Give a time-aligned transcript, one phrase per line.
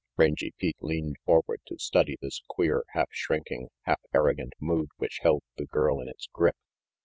[0.17, 5.43] Rangy Pete leaned forward to study this queer half shrinking, half arrogant mood which held
[5.57, 6.55] the girl in its grip.